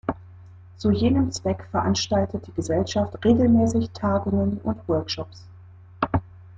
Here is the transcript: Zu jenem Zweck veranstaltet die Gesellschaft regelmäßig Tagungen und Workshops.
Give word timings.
Zu 0.77 0.89
jenem 0.89 1.31
Zweck 1.31 1.67
veranstaltet 1.69 2.47
die 2.47 2.53
Gesellschaft 2.53 3.23
regelmäßig 3.23 3.91
Tagungen 3.91 4.57
und 4.63 4.79
Workshops. 4.87 5.43